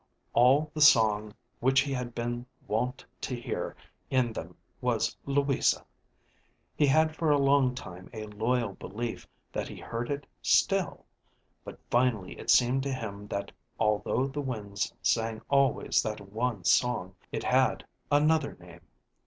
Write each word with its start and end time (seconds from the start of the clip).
All 0.33 0.71
the 0.73 0.81
song 0.81 1.31
which 1.59 1.81
he 1.81 1.93
had 1.93 2.15
been 2.15 2.47
wont 2.67 3.05
to 3.21 3.39
hear 3.39 3.75
in 4.09 4.33
them 4.33 4.57
was 4.81 5.15
Louisa; 5.27 5.85
he 6.75 6.87
had 6.87 7.15
for 7.15 7.29
a 7.29 7.37
long 7.37 7.75
time 7.75 8.09
a 8.11 8.25
loyal 8.25 8.73
belief 8.73 9.27
that 9.53 9.67
he 9.67 9.79
heard 9.79 10.09
it 10.09 10.25
still, 10.41 11.05
but 11.63 11.77
finally 11.91 12.33
it 12.39 12.49
seemed 12.49 12.81
to 12.81 12.91
him 12.91 13.27
that 13.27 13.51
although 13.79 14.25
the 14.25 14.41
winds 14.41 14.91
sang 15.03 15.39
always 15.49 16.01
that 16.01 16.19
one 16.19 16.63
song, 16.63 17.13
it 17.31 17.43
had 17.43 17.85
another 18.09 18.57
name. 18.59 18.81